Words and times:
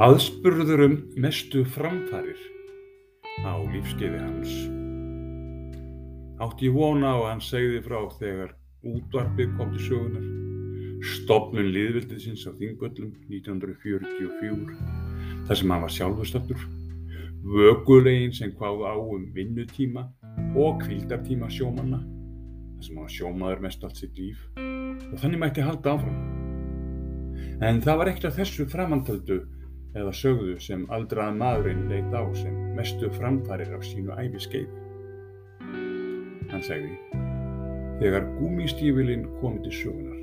Aðspurður 0.00 0.80
um 0.86 0.92
mestu 1.20 1.60
framfarir 1.68 2.38
á 3.44 3.52
lífskeiði 3.68 4.16
hans. 4.16 4.54
Átti 6.40 6.70
ég 6.70 6.72
vona 6.78 7.10
á 7.12 7.16
að 7.18 7.26
hann 7.26 7.42
segði 7.44 7.82
frá 7.84 7.98
þegar 8.14 8.54
útvarpið 8.94 9.52
kom 9.58 9.74
til 9.74 9.82
sögunar, 9.90 10.24
stopnun 11.04 11.68
liðvildiðsins 11.76 12.46
á 12.48 12.56
Þingvöllum 12.56 13.12
1944, 13.28 14.80
þar 15.44 15.60
sem 15.60 15.76
hann 15.76 15.84
var 15.84 15.94
sjálfurstattur, 15.98 16.64
vökulegin 17.44 18.32
sem 18.40 18.56
hvaðu 18.56 18.88
á 18.88 18.96
um 18.96 19.28
vinnutíma 19.36 20.08
og 20.56 20.80
kvildartíma 20.86 21.52
sjómanna, 21.52 22.00
þar 22.00 22.88
sem 22.88 22.96
hann 22.96 23.04
var 23.04 23.16
sjómaður 23.20 23.64
mest 23.68 23.84
allt 23.84 24.00
sitt 24.00 24.16
líf 24.16 24.48
og 24.56 25.16
þannig 25.20 25.44
mætti 25.44 25.68
halda 25.68 25.98
áfram. 25.98 26.20
En 27.60 27.84
það 27.84 28.00
var 28.00 28.08
ekkert 28.14 28.32
af 28.32 28.38
þessu 28.40 28.64
framantöldu 28.64 29.42
eða 29.96 30.12
sögðu 30.14 30.56
sem 30.62 30.84
aldraða 30.94 31.34
maðurinn 31.34 31.88
leit 31.90 32.12
á 32.14 32.22
sem 32.38 32.54
mestu 32.76 33.10
framfarir 33.16 33.72
á 33.74 33.78
sínu 33.82 34.14
æfiskeið. 34.14 34.68
Hann 36.50 36.62
segði, 36.66 36.94
þegar 38.02 38.28
gúmístífilinn 38.38 39.26
komið 39.40 39.66
til 39.66 39.74
sögunar, 39.80 40.20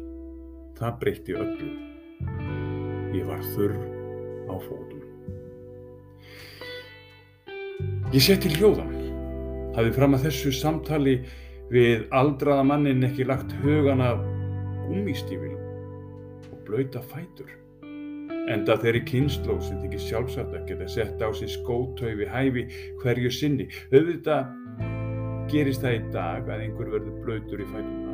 það 0.79 0.97
breytti 1.01 1.35
öllu. 1.39 1.73
Ég 3.15 3.27
var 3.27 3.43
þurr 3.55 3.75
á 4.47 4.55
fótum. 4.63 5.03
Ég 8.15 8.23
seti 8.23 8.51
hljóðan, 8.55 8.95
hafði 9.75 9.93
fram 9.99 10.15
að 10.15 10.29
þessu 10.29 10.55
samtali 10.55 11.19
við 11.71 12.07
aldraða 12.15 12.63
mannin 12.63 13.03
ekki 13.03 13.27
lagt 13.27 13.51
hugan 13.61 14.03
af 14.03 14.23
gúmístífilum 14.87 16.51
og 16.53 16.59
blöyta 16.67 17.03
fætur. 17.03 17.51
Enda 18.47 18.77
þeirri 18.79 19.01
kynnslóð 19.09 19.63
sem 19.65 19.79
þykir 19.81 20.03
sjálfsagt 20.05 20.53
að 20.55 20.69
geta 20.69 20.85
sett 20.87 21.19
á 21.19 21.27
sig 21.35 21.51
skótaufi 21.51 22.27
hæfi 22.31 22.63
hverju 23.01 23.31
sinni. 23.35 23.67
Auðvitað 23.91 24.53
gerist 25.51 25.83
það 25.83 25.97
í 25.97 26.03
dag 26.13 26.47
að 26.47 26.63
einhver 26.63 26.93
verður 26.93 27.17
blöytur 27.25 27.63
í 27.63 27.67
fætuna. 27.67 28.13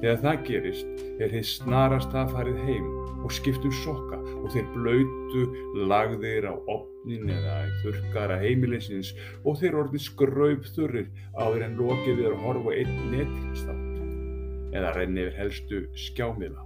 Þegar 0.00 0.22
það 0.22 0.40
gerist 0.48 1.04
er 1.24 1.32
þeir 1.32 1.46
snarast 1.48 2.16
að 2.16 2.32
farið 2.36 2.62
heim 2.68 2.88
og 3.24 3.32
skiptum 3.32 3.72
sokka 3.82 4.18
og 4.38 4.50
þeir 4.54 4.66
blöytu 4.74 5.44
lagðir 5.88 6.48
á 6.52 6.54
opnin 6.72 7.32
eða 7.32 7.56
þurkara 7.82 8.38
heimilisins 8.40 9.12
og 9.44 9.58
þeir 9.60 9.80
orðið 9.82 10.04
skraup 10.06 10.68
þurrir 10.76 11.10
áður 11.36 11.66
en 11.68 11.76
lokið 11.80 12.22
við 12.22 12.30
að 12.30 12.40
horfa 12.44 12.76
einn 12.76 12.96
nettingstátt 13.12 14.76
eða 14.76 14.94
renni 14.96 15.24
yfir 15.24 15.38
helstu 15.40 15.84
skjámiða. 16.06 16.64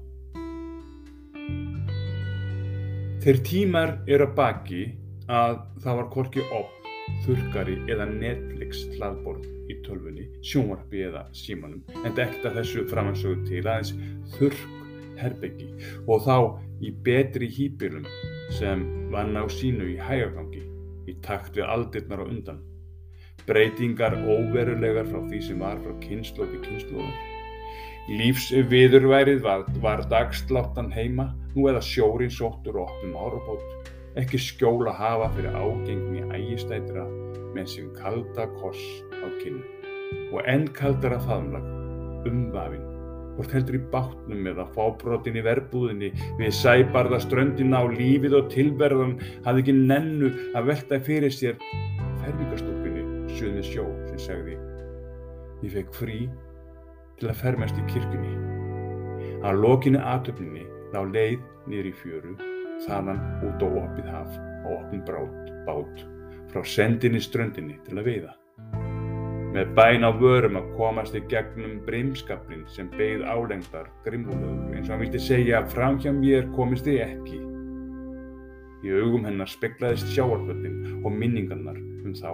Þeir 3.21 3.39
tímar 3.45 3.91
eru 4.09 4.25
að 4.25 4.31
baki 4.39 4.83
að 5.29 5.59
það 5.85 5.97
var 5.99 6.07
korki 6.15 6.45
opn, 6.57 6.87
þurkari 7.27 7.75
eða 7.93 8.07
Netflix 8.09 8.87
hlaðborð 8.95 9.45
í 9.69 9.75
tölfunni, 9.85 10.25
sjónvarpi 10.41 11.03
eða 11.05 11.27
símanum, 11.37 11.83
en 12.01 12.15
dekta 12.17 12.55
þessu 12.55 12.87
framansögu 12.89 13.43
til 13.45 13.61
aðeins 13.61 13.93
þurk 14.39 14.63
herbyggi 15.21 15.69
og 16.07 16.25
þá 16.25 16.37
í 16.81 16.95
betri 17.05 17.51
hýpilum 17.53 18.09
sem 18.57 18.87
vann 19.13 19.37
á 19.37 19.45
sínu 19.53 19.91
í 19.93 19.99
hægagangi 20.01 20.65
í 21.13 21.19
takt 21.21 21.61
við 21.61 21.69
aldirnar 21.75 22.25
og 22.25 22.33
undan. 22.33 22.65
Breytingar 23.45 24.17
óverulegar 24.17 25.13
frá 25.13 25.21
því 25.27 25.43
sem 25.45 25.61
var 25.61 25.77
frá 25.85 25.93
kynnslóð 26.07 26.57
til 26.57 26.63
kynnslóðar. 26.71 27.30
Lífsviðurværið 28.11 29.45
var, 29.45 29.61
var 29.79 30.01
dagsláttan 30.11 30.89
heima 30.91 31.29
nú 31.55 31.69
eða 31.71 31.83
sjórin 31.85 32.33
sóttur 32.35 32.81
og 32.81 32.89
opnum 32.89 33.13
árabót, 33.15 33.93
ekki 34.19 34.41
skjól 34.43 34.89
að 34.91 34.97
hafa 34.99 35.29
fyrir 35.37 35.55
ágengni 35.55 36.25
ægistætira 36.35 37.05
með 37.55 37.69
sem 37.71 37.93
kalda 37.95 38.49
koss 38.57 38.83
á 39.15 39.27
kynnu 39.39 39.63
og 40.35 40.43
enn 40.51 40.67
kaldara 40.75 41.21
faðmlag, 41.23 41.71
umvafin, 42.27 42.83
hvort 43.37 43.55
heldur 43.55 43.79
í 43.79 43.83
bátnum 43.95 44.51
eða 44.57 44.67
fábrotin 44.75 45.39
í 45.39 45.47
verbúðinni 45.47 46.11
við 46.43 46.53
sæbarða 46.59 47.23
ströndina 47.23 47.79
á 47.79 47.87
lífið 47.95 48.39
og 48.41 48.51
tilverðan 48.51 49.17
hafði 49.47 49.69
ekki 49.69 49.79
nennu 49.79 50.35
að 50.59 50.71
velta 50.75 51.03
fyrir 51.07 51.39
sér 51.39 51.63
fermingarstúkunni 52.25 53.07
suðið 53.39 53.67
sjó 53.71 53.87
sem 54.11 54.23
segði 54.27 54.59
Ég 55.61 55.77
fekk 55.77 55.95
frí 55.95 56.23
til 57.21 57.31
að 57.31 57.41
fermast 57.45 57.77
í 57.79 57.87
kirkunni. 57.91 58.33
Á 59.45 59.53
lokinu 59.53 60.01
atöfninni 60.01 60.65
ná 60.95 61.03
leið 61.05 61.45
í 61.71 61.93
fjöru, 61.95 62.35
þaðan 62.87 63.21
út 63.47 63.63
á 63.63 63.69
opið 63.69 64.09
haf 64.11 64.39
og 64.65 64.73
opin 64.79 65.03
brát, 65.07 65.51
bát 65.67 66.05
frá 66.51 66.65
sendinni 66.67 67.21
ströndinni 67.23 67.77
til 67.87 68.01
að 68.01 68.09
veiða. 68.09 68.33
Með 69.51 69.73
bæn 69.75 70.07
á 70.07 70.11
vörum 70.15 70.59
að 70.61 70.69
komast 70.79 71.17
í 71.19 71.23
gegnum 71.31 71.81
brimskaplinn 71.87 72.67
sem 72.71 72.91
beigð 72.95 73.25
álengdar 73.27 73.89
grimúlöður 74.05 74.77
eins 74.77 74.87
og 74.87 74.95
hann 74.95 75.03
vildi 75.05 75.23
segja 75.23 75.59
að 75.59 75.73
fram 75.75 75.99
hjá 76.03 76.13
mér 76.15 76.47
komist 76.55 76.87
þið 76.87 77.01
ekki. 77.07 77.41
Í 78.87 78.95
augum 78.97 79.27
hennar 79.27 79.51
speklaðist 79.51 80.15
sjáarföldin 80.15 81.03
og 81.03 81.13
minningarnar 81.13 81.77
um 81.77 82.15
þá 82.15 82.31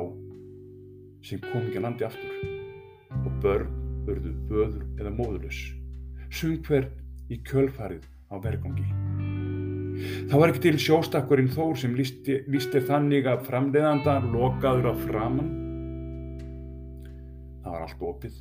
sem 1.27 1.41
kom 1.49 1.65
ekki 1.65 1.81
að 1.81 1.89
landi 1.89 2.07
aftur 2.07 3.25
og 3.25 3.43
börn 3.43 3.86
urðu 4.11 4.33
vöður 4.51 4.85
eða 5.01 5.13
móðurlaus, 5.17 5.61
sumhver 6.31 6.91
í 7.33 7.41
kjölfarið 7.47 8.07
á 8.31 8.35
vergangi. 8.43 8.87
Það 10.29 10.41
var 10.41 10.53
ekki 10.53 10.63
til 10.67 10.81
sjóstakkurinn 10.83 11.53
Þór 11.55 11.79
sem 11.81 11.95
lísti, 11.97 12.41
lísti 12.53 12.83
þannig 12.85 13.29
að 13.31 13.47
framleiðandan 13.47 14.29
lokaður 14.35 14.91
á 14.93 14.95
framann. 15.07 15.53
Það 17.65 17.71
var 17.73 17.87
allt 17.87 18.03
opið, 18.11 18.35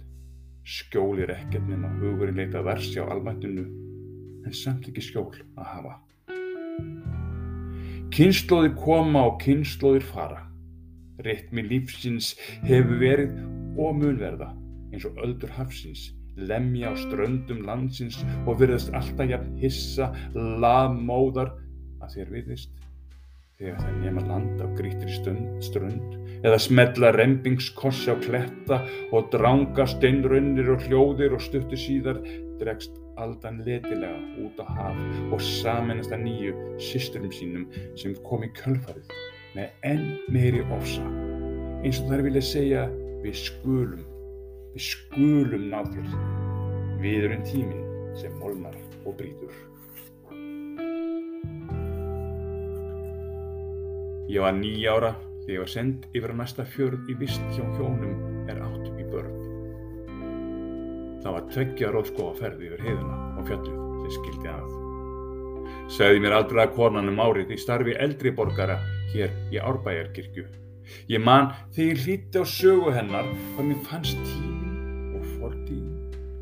skjólir 0.66 1.32
ekkert 1.38 1.70
nema 1.70 1.94
hugurinn 2.02 2.42
leita 2.42 2.64
versi 2.66 3.00
á 3.00 3.08
almættinu, 3.08 3.64
en 4.46 4.58
samt 4.58 4.90
ekki 4.90 5.06
skjól 5.06 5.32
að 5.56 5.72
hafa. 5.72 5.96
Kynnslóðir 8.16 8.76
koma 8.80 9.26
og 9.32 9.40
kynnslóðir 9.42 10.06
fara. 10.06 10.44
Rittmi 11.26 11.64
lífsins 11.64 12.34
hefur 12.68 13.00
verið 13.00 13.40
og 13.80 13.98
mun 13.98 14.20
verða 14.20 14.52
eins 14.96 15.06
og 15.10 15.20
öldur 15.24 15.52
hafsins, 15.58 16.10
lemja 16.36 16.92
á 16.92 16.94
ströndum 17.00 17.62
landsins 17.68 18.18
og 18.46 18.60
virðast 18.62 18.92
alltaf 18.96 19.30
jafn 19.30 19.54
hissa, 19.62 20.10
laðmóðar 20.36 21.54
að 22.04 22.18
þér 22.18 22.34
viðist 22.34 22.74
þegar 23.56 23.78
það 23.80 24.00
nema 24.04 24.24
land 24.28 24.60
á 24.60 24.68
grítri 24.76 25.14
stund, 25.16 25.64
strönd 25.64 26.18
eða 26.44 26.58
smetla 26.60 27.14
rempingskossi 27.16 28.12
á 28.12 28.16
kletta 28.20 28.82
og 29.16 29.30
dranga 29.32 29.86
steinrönnir 29.88 30.74
og 30.74 30.84
hljóðir 30.84 31.38
og 31.38 31.44
stuttu 31.44 31.80
síðar 31.80 32.20
dregst 32.60 33.00
aldan 33.16 33.62
letilega 33.64 34.20
út 34.44 34.60
á 34.60 34.66
haf 34.76 35.00
og 35.32 35.40
saminast 35.40 36.12
að 36.12 36.26
nýju 36.28 36.56
systurum 36.84 37.32
sínum 37.32 37.70
sem 37.96 38.16
kom 38.28 38.44
í 38.44 38.52
kölfarið 38.60 39.16
með 39.56 39.88
enn 39.88 40.10
meiri 40.28 40.66
ofsa. 40.76 41.06
Eins 41.86 42.02
og 42.04 42.12
þær 42.12 42.26
vilja 42.28 42.44
segja 42.44 42.84
við 43.24 43.40
skulum 43.40 44.04
Við 44.76 44.84
skulum 44.84 45.70
ná 45.72 45.86
þér. 45.88 46.08
Við 47.00 47.26
erum 47.30 47.44
tíminn 47.48 48.16
sem 48.20 48.34
molnar 48.42 48.74
og 49.08 49.14
brýtur. 49.16 49.54
Ég 54.28 54.44
var 54.44 54.58
nýja 54.58 54.98
ára 54.98 55.14
þegar 55.46 55.54
ég 55.54 55.62
var 55.64 55.72
sendt 55.72 56.08
yfir 56.12 56.34
að 56.34 56.42
næsta 56.42 56.66
fjörð 56.74 57.08
í 57.08 57.16
vist 57.22 57.46
hjá 57.56 57.64
hjónum 57.78 58.50
er 58.52 58.60
átt 58.66 58.90
í 58.90 59.06
börn. 59.14 59.38
Það 61.24 61.38
var 61.38 61.48
tveggja 61.54 61.92
róðskofa 61.96 62.36
ferði 62.42 62.68
yfir 62.68 62.84
heiðuna 62.90 63.20
á 63.40 63.42
fjallið 63.48 63.78
sem 64.02 64.14
skildi 64.18 64.52
að. 64.58 64.76
Segði 65.96 66.26
mér 66.26 66.36
aldrei 66.42 66.66
að 66.66 66.76
konan 66.82 67.14
um 67.14 67.24
árið 67.24 67.56
í 67.56 67.62
starfi 67.64 67.96
eldri 67.96 68.36
borgara 68.36 68.76
hér 69.14 69.32
í 69.56 69.64
Árbæjarkirkju. 69.72 70.46
Ég 71.16 71.24
man 71.24 71.54
þegar 71.72 71.94
ég 71.94 72.04
hlíti 72.04 72.44
á 72.44 72.46
sögu 72.58 72.92
hennar 72.92 73.32
hvað 73.56 73.72
mér 73.72 73.82
fannst 73.88 74.20
tími 74.20 74.55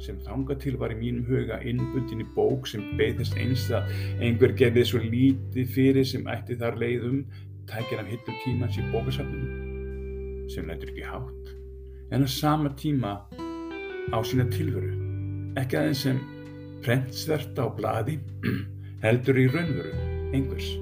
sem 0.03 0.19
þanga 0.25 0.57
til 0.59 0.75
var 0.81 0.91
í 0.91 0.99
mínum 0.99 1.25
huga 1.29 1.61
innbundin 1.63 2.23
í 2.23 2.27
bók 2.35 2.67
sem 2.67 2.83
beðist 2.99 3.37
eins 3.39 3.69
að 3.71 3.89
einhver 4.19 4.55
gerði 4.59 4.83
svo 4.89 5.01
lítið 5.03 5.71
fyrir 5.75 6.07
sem 6.07 6.27
ætti 6.31 6.57
þar 6.59 6.79
leiðum 6.81 7.23
tækir 7.69 8.03
af 8.03 8.11
hittum 8.11 8.39
tímans 8.43 8.79
í 8.79 8.85
bókasafninu 8.91 10.49
sem 10.51 10.67
lætur 10.67 10.91
ekki 10.91 11.07
hátt. 11.07 11.53
En 12.11 12.27
á 12.27 12.29
sama 12.29 12.73
tíma 12.77 13.15
á 14.11 14.17
sína 14.27 14.45
tilveru 14.51 14.91
ekki 15.59 15.79
aðeins 15.79 16.03
sem 16.03 16.19
prentsverta 16.83 17.63
á 17.63 17.69
bladi 17.71 18.19
heldur 19.05 19.39
í 19.39 19.47
raunveru 19.53 19.93
einhvers 20.33 20.73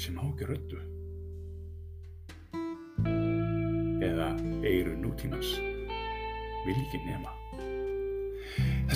sem 0.00 0.14
á 0.20 0.24
ekki 0.28 0.48
röndu 0.52 0.78
eða 4.06 4.30
eiru 4.62 4.94
nútímans 5.02 5.56
vil 6.64 6.76
ekki 6.76 7.02
nema 7.08 7.39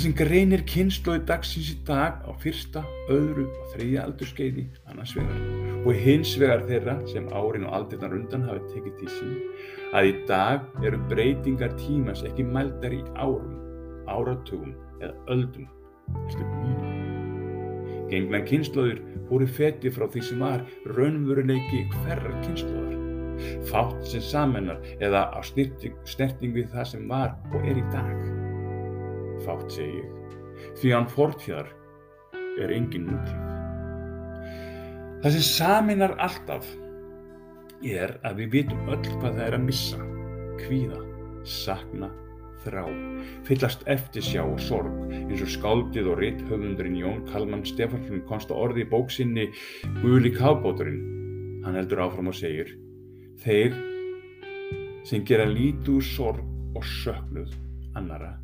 sem 0.04 0.12
greinir 0.12 0.60
kynnslóði 0.68 1.22
dagsins 1.28 1.70
í 1.72 1.78
dag 1.88 2.18
á 2.28 2.30
fyrsta, 2.42 2.82
öðru 3.08 3.46
og 3.48 3.70
þriðja 3.72 4.02
aldurskeiði 4.04 4.64
annars 4.90 5.14
vegar 5.16 5.38
og 5.84 6.00
hins 6.04 6.34
vegar 6.40 6.64
þeirra 6.68 6.96
sem 7.08 7.30
árin 7.32 7.64
og 7.64 7.76
aldirnar 7.78 8.16
undan 8.18 8.44
hafi 8.44 8.74
tekið 8.74 8.98
til 8.98 9.12
sín 9.14 9.32
að 9.96 10.10
í 10.10 10.12
dag 10.28 10.84
eru 10.84 11.00
breytingar 11.08 11.72
tímans 11.80 12.24
ekki 12.28 12.44
mældar 12.44 12.96
í 12.96 13.00
árum, 13.14 13.56
áratugum 14.10 14.76
eða 15.00 15.14
öldum. 15.32 15.68
Gengna 18.12 18.42
kynnslóður 18.44 19.00
fóru 19.30 19.48
feti 19.48 19.92
frá 19.94 20.04
því 20.10 20.26
sem 20.28 20.44
var 20.44 20.68
raunveruleiki 20.98 21.84
hverjar 22.02 22.40
kynnslóðar. 22.44 23.00
Fátt 23.70 24.04
sem 24.12 24.24
samennar 24.24 24.84
eða 25.00 25.30
á 25.32 25.40
snerting 25.48 26.52
við 26.52 26.72
það 26.76 26.90
sem 26.92 27.08
var 27.08 27.38
og 27.54 27.62
er 27.64 27.80
í 27.80 27.90
dag. 27.94 28.33
Fátt 29.42 29.75
segi 29.75 29.98
ég, 29.98 30.38
því 30.78 30.94
hann 30.94 31.10
fortjar 31.10 31.70
er 32.62 32.72
engin 32.75 33.08
nútíð. 33.10 33.40
Það 35.25 35.36
sem 35.36 35.46
samennar 35.48 36.14
alltaf 36.22 36.66
er 37.84 38.19
að 38.25 38.42
við 38.42 38.52
vitum 38.58 38.92
öll 38.92 39.00
hvað 39.04 39.38
það 39.38 39.46
er 39.46 39.56
að 39.56 39.64
missa, 39.64 40.04
kvíða, 40.60 41.00
sakna, 41.48 42.10
þrá, 42.64 42.84
fyllast 43.48 43.82
eftirsjá 43.90 44.44
og 44.44 44.60
sorg 44.62 44.92
eins 45.16 45.42
og 45.44 45.50
skáldið 45.52 46.12
og 46.12 46.20
rithöfundurinn 46.20 47.00
Jón 47.00 47.25
Kalman 47.30 47.64
Stefansson 47.69 48.22
konst 48.28 48.52
að 48.52 48.62
orði 48.69 48.84
í 48.84 48.90
bóksinni 48.92 49.48
Guli 50.00 50.32
Kábóturinn. 50.37 51.02
Hann 51.64 51.80
heldur 51.80 52.04
áfram 52.04 52.28
og 52.28 52.37
segir 52.37 52.76
Þeir 53.44 53.76
sem 55.08 55.25
gera 55.25 55.48
lítu 55.48 55.98
sorg 56.04 56.44
og 56.76 56.84
söknuð 56.84 57.52
annara 57.96 58.34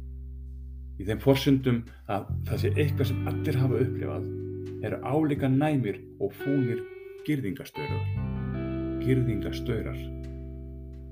í 1.00 1.06
þeim 1.08 1.20
forsundum 1.22 1.82
að 2.12 2.28
það 2.48 2.62
sé 2.62 2.72
eitthvað 2.76 3.10
sem 3.10 3.28
allir 3.30 3.58
hafa 3.62 3.82
upplifað 3.84 4.28
eru 4.84 4.98
álíka 5.04 5.48
næmir 5.48 6.00
og 6.20 6.34
fúnir 6.36 6.82
girðingastörar. 7.26 8.04
Girðingastörar. 9.00 9.98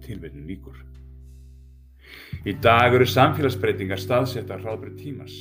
Tilverðin 0.04 0.46
líkur. 0.48 0.76
Í 2.48 2.54
dag 2.64 2.94
eru 2.96 3.06
samfélagsbreytingar 3.08 4.00
staðsettar 4.00 4.62
hraðbreyt 4.62 5.00
tímas. 5.00 5.34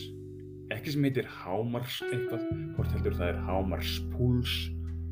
Ekki 0.73 0.93
sem 0.93 1.05
heitir 1.07 1.27
hámars 1.43 2.01
eitthvað, 2.09 2.47
hvort 2.75 2.95
heldur 2.95 3.15
það 3.15 3.29
er 3.31 3.43
hámars 3.47 3.93
púls, 4.11 4.55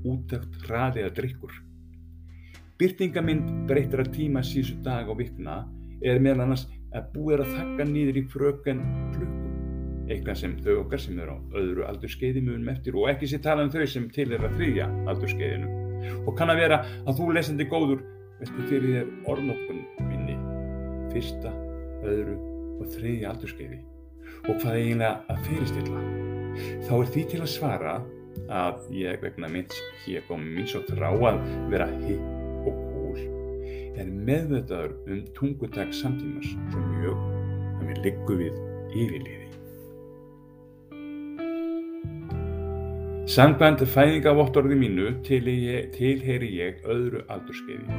útökt, 0.03 0.57
hraði 0.65 1.05
eða 1.05 1.13
drikkur. 1.19 1.53
Byrtingamind 2.79 3.51
breytir 3.69 4.03
að 4.03 4.11
tíma 4.17 4.43
síðustu 4.43 4.81
dag 4.83 5.07
og 5.11 5.21
vikna 5.21 5.61
er 6.03 6.19
meðal 6.19 6.43
annars 6.43 6.65
að 6.95 7.09
búið 7.15 7.35
er 7.35 7.43
að 7.43 7.53
þakka 7.55 7.87
nýður 7.89 8.19
í 8.19 8.23
fröken 8.31 8.83
klukkum. 9.15 9.51
Eitthvað 10.05 10.37
sem 10.41 10.53
þau 10.61 10.73
okkar 10.83 11.01
sem 11.01 11.19
eru 11.19 11.33
á 11.33 11.39
öðru 11.57 11.85
aldurskeiði 11.89 12.43
munum 12.45 12.69
eftir 12.71 12.97
og 12.99 13.09
ekki 13.09 13.29
sé 13.29 13.39
tala 13.41 13.65
um 13.65 13.71
þau 13.73 13.85
sem 13.89 14.05
til 14.13 14.27
er 14.35 14.45
að 14.45 14.59
þrýja 14.59 14.89
aldurskeiðinu. 15.11 15.71
Og 16.27 16.35
kann 16.37 16.53
að 16.53 16.61
vera 16.61 16.81
að 17.05 17.19
þú 17.19 17.29
lesandi 17.33 17.67
góður 17.71 18.03
velti 18.39 18.67
fyrir 18.69 18.93
þér 18.99 19.11
orðnokkun 19.33 19.81
minni 20.05 20.37
fyrsta, 21.13 21.53
öðru 22.05 22.37
og 22.75 22.93
þriðja 22.93 23.33
aldurskeiði 23.33 23.81
og 24.45 24.59
hvað 24.61 24.79
eiginlega 24.81 25.13
að 25.31 25.43
fyrirstilla. 25.49 26.05
Þá 26.85 26.93
er 26.99 27.11
því 27.15 27.25
til 27.31 27.41
að 27.41 27.51
svara 27.55 27.97
að 28.51 28.87
ég 28.93 29.21
vegna 29.23 29.49
minns 29.51 29.83
hér 30.05 30.25
komið 30.29 30.57
mín 30.59 30.69
svo 30.69 30.85
trá 30.85 31.09
að 31.09 31.43
vera 31.71 31.89
og 31.89 32.01
cool 32.05 32.34
er 33.99 34.11
meðvitaður 34.11 34.93
um 35.07 35.23
tungutak 35.37 35.93
samtímas 35.95 36.51
svo 36.71 36.83
mjög 36.91 37.25
að 37.79 37.83
mér 37.87 38.01
liggur 38.05 38.39
við 38.41 38.61
yfirliði. 38.95 39.45
Samband 43.35 43.81
fæðingavottorði 43.89 44.75
mínu 44.77 45.07
tilheyri 45.25 46.49
ég 46.59 46.83
öðru 46.85 47.23
aldurskeiði. 47.33 47.97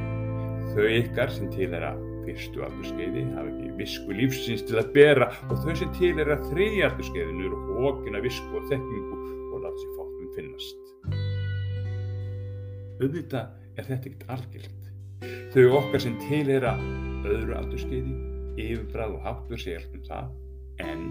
Þau 0.71 0.85
ykkar 1.01 1.33
sem 1.35 1.49
tilheyra 1.51 1.91
fyrstu 2.23 2.63
aldurskeiði 2.63 3.25
hafa 3.33 3.51
ekki 3.51 3.73
visku 3.81 4.15
lífsins 4.15 4.63
til 4.67 4.79
að 4.79 4.93
bera 4.95 5.27
og 5.49 5.59
þau 5.65 5.75
sem 5.81 5.91
tilheyra 5.99 6.39
þriðja 6.47 6.89
aldurskeiðinu 6.91 7.47
eru 7.49 7.77
hókina 7.83 8.23
visku 8.23 8.55
og 8.55 8.71
þekkingu 8.71 9.19
og 9.51 9.61
láta 9.65 9.83
sér 9.83 9.93
fólkum 9.99 10.33
finnast. 10.39 10.91
Auðvitað 12.97 13.47
er 13.77 13.91
þetta 13.91 14.13
ekkert 14.13 14.29
algilt. 14.37 14.86
Þau 15.53 15.77
okkar 15.79 16.03
sem 16.03 16.17
tilheyra 16.27 16.75
öðru 17.27 17.55
aldurskeiði, 17.57 18.13
yfirbræð 18.57 19.17
og 19.17 19.25
háttur 19.25 19.63
allt 19.77 19.95
um 19.95 20.05
það, 20.07 20.29
en 20.85 21.07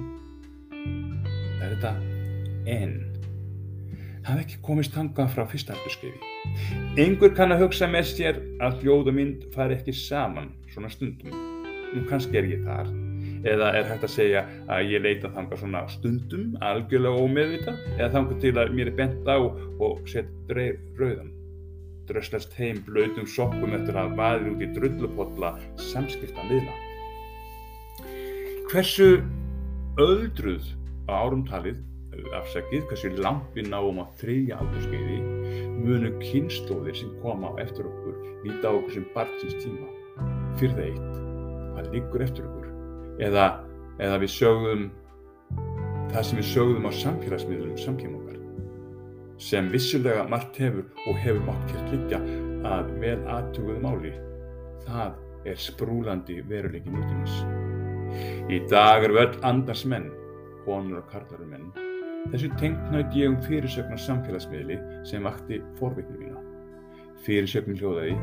það 1.56 1.66
er 1.66 1.74
þetta 1.74 1.92
en 2.66 2.94
hafa 4.26 4.42
ekki 4.42 4.58
komist 4.66 4.94
tangað 4.94 5.32
frá 5.34 5.44
fyrsta 5.50 5.74
aldurskeiði. 5.76 6.32
Engur 7.02 7.34
kann 7.36 7.54
að 7.54 7.66
hugsa 7.66 7.88
með 7.90 8.08
sér 8.10 8.40
að 8.64 8.80
hljóð 8.82 9.12
og 9.12 9.18
mynd 9.18 9.46
fari 9.54 9.76
ekki 9.78 9.94
saman 9.94 10.50
svona 10.72 10.90
stundum. 10.90 11.34
Nú 11.94 12.02
kannski 12.10 12.40
er 12.40 12.50
ég 12.50 12.66
þar. 12.66 12.90
Eða 13.46 13.70
er 13.78 13.86
hægt 13.86 14.06
að 14.08 14.14
segja 14.16 14.42
að 14.72 14.90
ég 14.90 15.04
leita 15.04 15.30
þangað 15.34 15.62
svona 15.62 15.84
stundum, 15.92 16.48
algjörlega 16.66 17.22
ómeðvita, 17.22 17.76
eða 17.94 18.12
þangað 18.16 18.42
til 18.42 18.54
að 18.58 18.74
mér 18.74 18.90
er 18.90 18.98
bent 18.98 19.30
á 19.30 19.38
og 19.38 20.06
sett 20.10 20.30
dreif 20.50 20.80
rauðan. 20.98 21.35
Dröslast 22.06 22.54
heim 22.60 22.82
blöytum 22.86 23.26
sokkum 23.26 23.74
eftir 23.74 23.96
að 23.98 24.14
vaðið 24.18 24.50
út 24.52 24.62
í 24.62 24.68
drullupotla 24.76 25.52
samskipta 25.88 26.44
miðla. 26.46 26.74
Hversu 28.70 29.10
öldruð 30.02 30.72
á 31.10 31.26
árumtalið 31.26 31.82
afsakið 32.36 32.86
hversu 32.90 33.10
langt 33.20 33.56
við 33.56 33.70
náum 33.72 34.00
á 34.00 34.06
þriðja 34.20 34.60
aldurskeiði 34.62 35.18
munu 35.76 36.12
kynnslóðir 36.22 36.96
sem 36.98 37.12
koma 37.22 37.52
á 37.52 37.60
eftir 37.64 37.88
okkur 37.88 38.16
líta 38.46 38.72
á 38.72 38.76
okkur 38.76 38.94
sem 38.96 39.08
barnsins 39.14 39.58
tíma? 39.62 39.90
Fyrir 40.60 40.76
það 40.76 40.86
eitt 40.86 41.18
hvað 41.76 41.90
liggur 41.92 42.24
eftir 42.24 42.48
okkur? 42.48 42.70
Eða, 43.26 43.46
eða 44.00 44.22
við 44.22 44.32
sögðum 44.36 44.88
það 46.12 46.26
sem 46.30 46.40
við 46.40 46.50
sögðum 46.54 46.88
á 46.88 46.92
samfélagsmiðlum 47.02 47.78
samkým 47.80 48.16
okkar 48.20 48.45
sem 49.38 49.70
vissulega 49.72 50.24
margt 50.28 50.60
hefur 50.62 50.86
og 51.06 51.22
hefur 51.24 51.42
mátt 51.48 51.72
kert 51.72 51.92
liggja 51.94 52.20
að 52.66 52.92
vel 53.02 53.18
aðtuguðu 53.36 53.80
máli 53.84 54.14
það 54.86 55.18
er 55.46 55.60
sprúlandi 55.62 56.40
veruleiki 56.48 56.92
nútímas 56.92 57.42
í 58.52 58.62
dag 58.70 59.04
eru 59.04 59.20
öll 59.26 59.34
andars 59.46 59.84
menn 59.88 60.08
konur 60.64 61.02
og 61.02 61.12
karlarum 61.12 61.52
menn 61.52 61.86
Þessu 62.32 62.48
tengt 62.58 62.88
nætt 62.90 63.14
ég 63.14 63.30
um 63.30 63.36
fyrirsögnar 63.44 64.00
samfélagsmiðli 64.02 64.80
sem 65.06 65.22
vakti 65.26 65.60
forvitni 65.78 66.18
mína. 66.24 66.42
Fyrirsögnin 67.22 67.78
hljóðaði, 67.78 68.16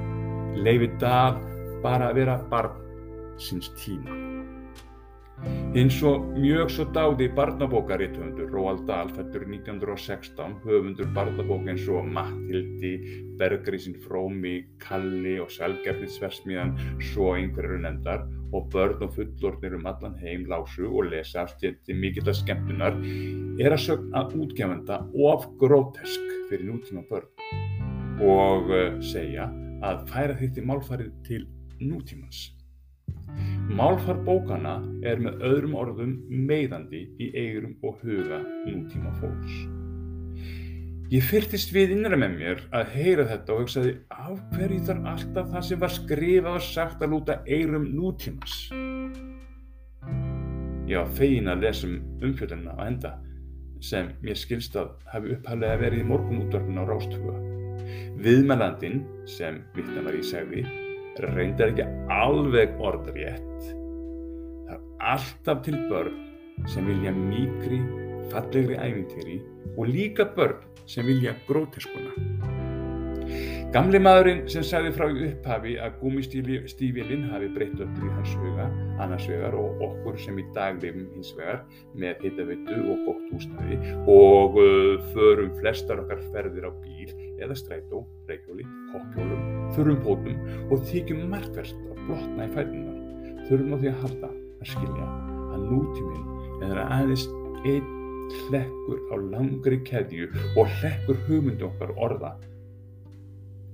leifi 0.66 0.92
dag 1.00 1.40
bara 1.86 2.12
að 2.12 2.20
vera 2.20 2.38
barn 2.52 2.76
síns 3.40 3.72
tíma. 3.80 4.33
Eins 5.74 5.96
og 6.06 6.28
mjög 6.38 6.70
svo 6.70 6.84
dáði 6.94 7.32
barnabókaríthöfundur 7.34 8.52
Róald 8.54 8.84
Dahl 8.86 9.10
fættur 9.16 9.48
1916, 9.48 10.60
höfundur 10.68 11.10
barnabók 11.16 11.66
eins 11.72 11.88
og 11.90 12.06
Mattildi, 12.14 12.94
Bergrísin 13.40 13.98
Frómi, 14.04 14.60
Kalli 14.84 15.40
og 15.42 15.50
Selgerðisversmiðan 15.56 16.78
svo 17.02 17.34
einhverju 17.34 17.82
nefndar 17.82 18.28
og 18.54 18.70
börn 18.70 19.02
og 19.02 19.16
fullornir 19.18 19.74
um 19.80 19.88
allan 19.90 20.16
heim 20.22 20.46
lásu 20.46 20.86
og 20.86 21.10
lesa 21.10 21.48
stjætti 21.50 21.98
mikill 21.98 22.30
að 22.30 22.40
skemmtunar 22.44 23.00
er 23.58 23.74
að 23.74 23.86
sögna 23.88 24.28
útgefenda 24.30 25.02
of 25.26 25.48
grótesk 25.58 26.34
fyrir 26.52 26.70
nútíma 26.70 27.02
börn 27.10 27.26
og 28.22 28.70
eh, 28.70 29.00
segja 29.02 29.50
að 29.84 30.06
færa 30.12 30.38
þetta 30.38 30.68
málfarið 30.70 31.16
til 31.26 31.48
nútímans. 31.82 32.52
Málfar 33.72 34.18
bókana 34.26 34.82
er 35.08 35.22
með 35.24 35.40
öðrum 35.48 35.76
orðum 35.80 36.18
meiðandi 36.28 37.06
í 37.22 37.30
eigrum 37.32 37.78
og 37.86 38.02
huga 38.04 38.42
nútíma 38.68 39.14
fólks. 39.22 39.56
Ég 41.14 41.24
fyrtist 41.24 41.72
við 41.72 41.94
innra 41.96 42.18
með 42.20 42.36
mér 42.40 42.62
að 42.76 42.92
heyra 42.98 43.26
þetta 43.30 43.54
og 43.54 43.64
hugsaði 43.64 43.94
af 44.12 44.44
hverju 44.52 44.82
þarf 44.90 45.10
alltaf 45.14 45.50
það 45.54 45.66
sem 45.70 45.82
var 45.84 45.96
skrifað 45.96 46.60
og 46.60 46.68
sagt 46.68 47.06
að 47.06 47.14
lúta 47.16 47.40
eirum 47.48 47.88
nútímas. 47.96 48.58
Ég 50.90 51.00
var 51.00 51.16
fegin 51.16 51.52
að 51.54 51.64
lesa 51.64 51.88
um 51.88 51.98
umfjöldunna 52.20 52.76
á 52.76 52.82
enda 52.90 53.16
sem 53.84 54.12
mér 54.24 54.40
skilst 54.40 54.76
að 54.80 54.92
hafi 55.14 55.38
upphæflega 55.38 55.80
verið 55.86 56.04
í 56.04 56.10
morgunútvarpinu 56.12 56.84
á 56.84 56.86
Rástfjóða. 56.92 57.42
Viðmælandin 58.24 59.04
sem 59.28 59.64
vittna 59.76 60.04
var 60.04 60.20
í 60.20 60.26
segði 60.28 60.68
reyndar 61.22 61.74
ekki 61.74 61.86
alveg 62.14 62.78
orðrétt. 62.82 63.68
Það 64.68 64.76
er 64.76 64.84
alltaf 65.14 65.64
til 65.66 65.78
börn 65.90 66.20
sem 66.70 66.88
vilja 66.88 67.14
mýkri, 67.16 67.82
fallegri 68.32 68.80
æfintýri 68.80 69.40
og 69.78 69.88
líka 69.90 70.28
börn 70.36 70.62
sem 70.90 71.06
vilja 71.08 71.36
gróteskuna. 71.48 72.52
Gamli 73.74 73.98
maðurinn 73.98 74.44
sem 74.54 74.62
sagði 74.62 74.92
frá 74.94 75.08
í 75.10 75.24
upphafi 75.32 75.72
að 75.82 75.96
gúmistífilinn 76.04 77.24
hafi 77.32 77.48
breytt 77.56 77.80
öllu 77.82 78.06
í 78.06 78.12
hans 78.14 78.36
huga, 78.38 78.68
annars 79.02 79.26
vegar 79.26 79.56
og 79.58 79.82
okkur 79.88 80.20
sem 80.22 80.38
í 80.38 80.46
dag 80.54 80.78
lifum 80.84 81.08
hins 81.16 81.32
vegar 81.34 81.64
með 81.98 82.22
hittavittu 82.28 82.78
og 82.84 83.02
gott 83.08 83.32
húsnaði 83.32 83.80
og 84.14 84.60
uh, 84.62 85.10
förum 85.16 85.50
flestar 85.58 86.04
okkar 86.04 86.22
ferðir 86.36 86.70
á 86.70 86.72
bíl 86.84 87.16
eða 87.44 87.58
strætó, 87.60 88.04
reykjóli, 88.30 88.66
hoppjólum, 88.94 89.44
þurrum 89.76 90.00
pótum 90.06 90.70
og 90.70 90.86
þykjum 90.90 91.26
markverst 91.32 91.80
að 91.90 92.06
blotna 92.08 92.48
í 92.48 92.54
fætunar. 92.56 93.02
Þurfum 93.50 93.76
á 93.76 93.78
því 93.82 93.92
að 93.92 94.00
halda 94.06 94.32
að 94.34 94.72
skilja 94.72 95.10
að 95.54 95.68
nútíminn 95.70 96.72
er 96.72 96.82
aðeins 96.86 97.28
einn 97.64 97.92
hlekkur 98.48 99.04
á 99.12 99.16
langri 99.20 99.80
keðju 99.88 100.30
og 100.56 100.72
hlekkur 100.80 101.20
hugmyndu 101.28 101.68
okkar 101.68 101.94
orða 101.98 102.34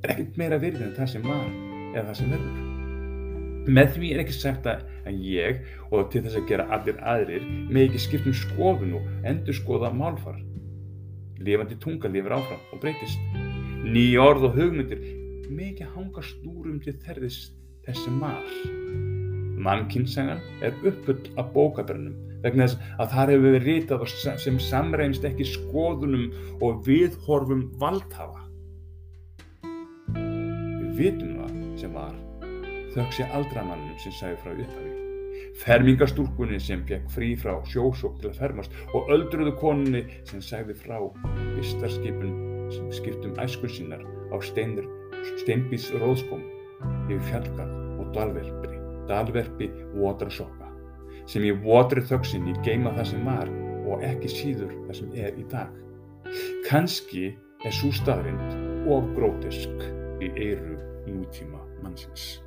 er 0.03 0.13
ekkert 0.13 0.37
meira 0.39 0.59
virði 0.61 0.85
en 0.87 0.95
það 0.97 1.11
sem 1.13 1.25
var 1.27 1.47
eða 1.93 2.05
það 2.09 2.19
sem 2.21 2.33
verður. 2.35 2.67
Með 3.69 3.91
því 3.95 4.11
er 4.13 4.21
ekki 4.23 4.37
sagt 4.37 4.69
að 4.71 4.85
ég 5.25 5.59
og 5.89 6.07
til 6.13 6.23
þess 6.25 6.39
að 6.39 6.47
gera 6.49 6.69
allir 6.77 7.03
aðrir 7.13 7.45
með 7.69 7.83
ekki 7.89 8.03
skiptum 8.05 8.37
skoðun 8.37 8.95
og 9.01 9.27
endur 9.29 9.57
skoða 9.57 9.91
málfar. 9.93 10.39
Lifandi 11.39 11.77
tunga 11.83 12.11
lifir 12.11 12.39
áfram 12.39 12.73
og 12.73 12.81
breytist. 12.83 13.48
Nýja 13.79 14.25
orð 14.25 14.49
og 14.49 14.59
hugmyndir 14.59 14.99
ekki 15.79 15.87
hanga 15.95 16.21
stúrum 16.25 16.79
til 16.83 16.95
þerðis 16.99 17.37
þessi 17.85 18.11
mar. 18.11 18.43
Mannkynnsengan 19.63 20.41
er 20.65 20.75
uppfull 20.83 21.29
af 21.39 21.53
bókabrennum 21.53 22.17
vegna 22.43 22.67
þess 22.67 22.91
að 22.99 23.13
þar 23.13 23.31
hefur 23.33 23.55
við 23.55 23.67
ritað 23.67 24.03
sem 24.43 24.59
samreynst 24.63 25.27
ekki 25.27 25.47
skoðunum 25.47 26.27
og 26.65 26.83
viðhorfum 26.87 27.63
valdhafa. 27.79 28.43
Við 30.17 30.91
vitum 30.99 31.39
það 31.39 31.55
sem 31.79 31.95
var 31.95 32.19
þökk 32.97 33.15
sé 33.15 33.29
aldramannum 33.31 33.95
sem 34.03 34.19
sagði 34.19 34.41
frá 34.43 34.53
upphafi. 34.57 34.93
Fermingastúrkunni 35.63 36.59
sem 36.63 36.83
fekk 36.87 37.07
frí 37.15 37.33
frá 37.39 37.55
sjósók 37.71 38.19
til 38.19 38.33
að 38.33 38.43
fermast 38.43 38.79
og 38.91 39.11
öldruðu 39.15 39.55
konunni 39.63 40.05
sem 40.27 40.43
sagði 40.43 40.75
frá 40.83 40.99
vistarskipun 41.55 42.48
sem 42.73 42.91
skiptum 42.93 43.35
æskun 43.41 43.73
sínar 43.73 44.03
á 44.33 44.35
steinbís 44.45 45.89
róðskom 45.97 46.43
yfir 47.09 47.23
fjallgarð 47.29 47.99
og 47.99 48.11
dalverpi, 48.15 48.79
dalverpi 49.09 49.69
votrasokka 49.95 50.69
sem 51.29 51.45
í 51.45 51.53
votri 51.63 52.01
þöksinni 52.09 52.55
geima 52.65 52.93
það 52.97 53.11
sem 53.11 53.27
var 53.27 53.51
og 53.89 54.05
ekki 54.05 54.31
síður 54.33 54.73
það 54.87 54.99
sem 55.01 55.15
er 55.25 55.37
í 55.37 55.45
dag. 55.51 55.73
Kanski 56.67 57.31
er 57.65 57.75
svo 57.75 57.91
staðrind 57.95 58.89
of 58.89 59.09
grótisk 59.17 59.89
í 60.23 60.31
eiru 60.35 60.77
nútíma 61.09 61.61
mannsins. 61.83 62.39